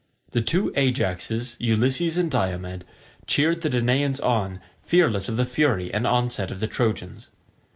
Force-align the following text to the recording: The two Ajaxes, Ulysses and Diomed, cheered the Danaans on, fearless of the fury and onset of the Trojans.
The 0.31 0.41
two 0.41 0.71
Ajaxes, 0.71 1.57
Ulysses 1.59 2.17
and 2.17 2.31
Diomed, 2.31 2.83
cheered 3.27 3.61
the 3.61 3.69
Danaans 3.69 4.19
on, 4.19 4.59
fearless 4.83 5.29
of 5.29 5.37
the 5.37 5.45
fury 5.45 5.93
and 5.93 6.07
onset 6.07 6.49
of 6.49 6.59
the 6.59 6.65
Trojans. 6.65 7.29